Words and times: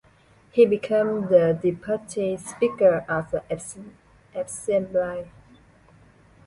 He 0.51 0.65
became 0.65 1.27
the 1.27 1.53
Deputy 1.61 2.35
Speaker 2.35 3.05
of 3.07 3.29
the 3.29 3.43
Assembly. 4.33 5.29